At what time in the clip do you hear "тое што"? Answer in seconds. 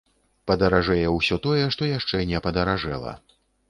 1.45-1.93